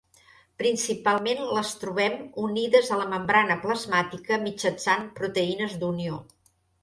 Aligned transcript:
Principalment 0.59 1.41
les 1.57 1.73
trobem 1.81 2.15
unides 2.45 2.89
a 2.89 2.97
la 3.01 3.05
membrana 3.13 3.59
plasmàtica 3.67 4.41
mitjançant 4.47 5.05
proteïnes 5.19 5.77
d'unió. 5.85 6.17